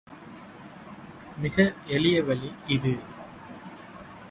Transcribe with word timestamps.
மிக 1.37 1.57
எளிய 1.87 2.23
வழி 2.23 2.49
இது. 2.67 2.93